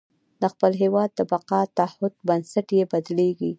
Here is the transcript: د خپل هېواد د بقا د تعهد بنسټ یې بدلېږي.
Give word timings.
د 0.41 0.43
خپل 0.53 0.71
هېواد 0.81 1.09
د 1.15 1.19
بقا 1.31 1.61
د 1.67 1.73
تعهد 1.77 2.13
بنسټ 2.27 2.67
یې 2.77 2.83
بدلېږي. 2.91 3.49